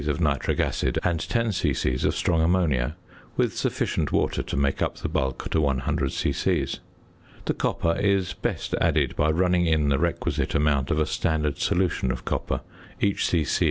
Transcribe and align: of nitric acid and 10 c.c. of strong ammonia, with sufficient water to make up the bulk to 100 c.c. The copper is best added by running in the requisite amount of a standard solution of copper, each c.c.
of 0.07 0.19
nitric 0.19 0.59
acid 0.59 0.97
and 1.03 1.19
10 1.19 1.51
c.c. 1.51 1.93
of 2.07 2.15
strong 2.15 2.41
ammonia, 2.41 2.95
with 3.37 3.55
sufficient 3.55 4.11
water 4.11 4.41
to 4.41 4.57
make 4.57 4.81
up 4.81 4.95
the 4.97 5.07
bulk 5.07 5.47
to 5.51 5.61
100 5.61 6.11
c.c. 6.11 6.67
The 7.45 7.53
copper 7.53 7.95
is 7.99 8.33
best 8.33 8.73
added 8.81 9.15
by 9.15 9.29
running 9.29 9.67
in 9.67 9.89
the 9.89 9.99
requisite 9.99 10.55
amount 10.55 10.89
of 10.89 10.97
a 10.99 11.05
standard 11.05 11.59
solution 11.59 12.09
of 12.11 12.25
copper, 12.25 12.61
each 12.99 13.27
c.c. 13.27 13.59